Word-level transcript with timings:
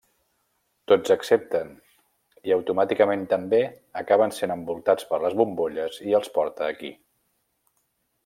Tots 0.91 1.11
accepten, 1.15 1.67
i 2.49 2.55
automàticament 2.55 3.27
també 3.33 3.59
acaben 4.03 4.33
sent 4.39 4.55
envoltats 4.55 5.07
per 5.13 5.19
les 5.27 5.37
bombolles 5.43 6.01
i 6.11 6.19
els 6.21 6.33
porta 6.39 6.67
aquí. 6.73 6.91